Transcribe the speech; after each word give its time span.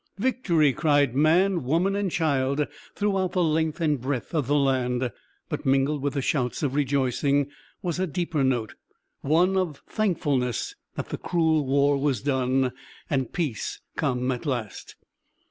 "Victory!" 0.17 0.73
cried 0.73 1.15
man, 1.15 1.63
woman, 1.63 1.95
and 1.95 2.09
child 2.09 2.65
throughout 2.95 3.33
the 3.33 3.43
length 3.43 3.79
and 3.79 4.01
breadth 4.01 4.33
of 4.33 4.47
the 4.47 4.55
land. 4.55 5.11
But 5.47 5.63
mingled 5.63 6.01
with 6.01 6.15
the 6.15 6.23
shouts 6.23 6.63
of 6.63 6.73
rejoicing 6.73 7.51
was 7.83 7.99
a 7.99 8.07
deeper 8.07 8.43
note, 8.43 8.73
one 9.21 9.55
of 9.55 9.83
thankfulness 9.87 10.73
that 10.95 11.09
the 11.09 11.19
cruel 11.19 11.67
war 11.67 11.97
was 11.99 12.23
done, 12.23 12.71
and 13.11 13.31
peace 13.31 13.79
come 13.95 14.31
at 14.31 14.47
last. 14.47 14.95